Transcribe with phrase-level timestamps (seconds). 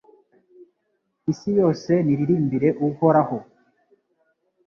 [1.31, 3.37] isi yose niririmbire Uhoraho